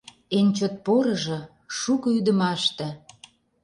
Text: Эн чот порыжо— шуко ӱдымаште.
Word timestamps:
Эн 0.37 0.47
чот 0.57 0.73
порыжо— 0.85 1.39
шуко 1.77 2.07
ӱдымаште. 2.17 2.87